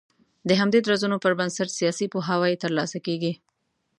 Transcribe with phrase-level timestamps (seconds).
[0.47, 3.33] د همدې درځونو پر بنسټ سياسي پوهاوی تر لاسه کېږي